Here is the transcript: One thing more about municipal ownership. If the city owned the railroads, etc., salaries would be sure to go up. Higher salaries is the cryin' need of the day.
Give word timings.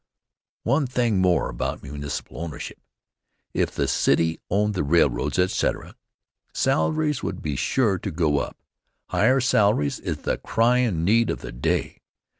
One 0.63 0.87
thing 0.87 1.19
more 1.21 1.47
about 1.47 1.83
municipal 1.83 2.39
ownership. 2.41 2.79
If 3.53 3.69
the 3.69 3.87
city 3.87 4.39
owned 4.49 4.73
the 4.73 4.83
railroads, 4.83 5.37
etc., 5.37 5.95
salaries 6.55 7.21
would 7.21 7.43
be 7.43 7.55
sure 7.55 7.99
to 7.99 8.09
go 8.09 8.39
up. 8.39 8.57
Higher 9.09 9.39
salaries 9.39 9.99
is 9.99 10.17
the 10.23 10.39
cryin' 10.39 11.05
need 11.05 11.29
of 11.29 11.41
the 11.41 11.51
day. 11.51 12.01